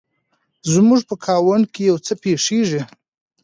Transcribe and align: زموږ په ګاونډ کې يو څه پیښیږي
زموږ 0.73 1.01
په 1.09 1.15
ګاونډ 1.25 1.65
کې 1.73 1.81
يو 1.89 1.97
څه 2.05 2.13
پیښیږي 2.23 2.81